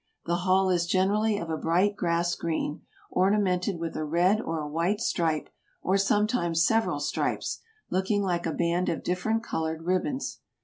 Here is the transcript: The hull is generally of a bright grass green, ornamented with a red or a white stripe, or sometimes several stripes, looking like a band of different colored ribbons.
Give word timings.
The 0.25 0.37
hull 0.37 0.71
is 0.71 0.87
generally 0.87 1.37
of 1.37 1.51
a 1.51 1.57
bright 1.57 1.95
grass 1.95 2.33
green, 2.33 2.81
ornamented 3.11 3.77
with 3.79 3.95
a 3.95 4.03
red 4.03 4.41
or 4.41 4.59
a 4.59 4.67
white 4.67 4.99
stripe, 4.99 5.47
or 5.83 5.95
sometimes 5.95 6.65
several 6.65 6.99
stripes, 6.99 7.59
looking 7.91 8.23
like 8.23 8.47
a 8.47 8.51
band 8.51 8.89
of 8.89 9.03
different 9.03 9.43
colored 9.43 9.83
ribbons. 9.83 10.39